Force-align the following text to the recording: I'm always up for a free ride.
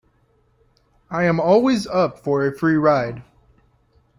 I'm 1.11 1.39
always 1.39 1.85
up 1.85 2.23
for 2.23 2.43
a 2.47 2.57
free 2.57 2.73
ride. 2.73 3.21